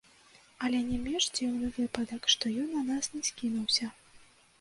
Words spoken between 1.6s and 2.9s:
выпадак, што ён на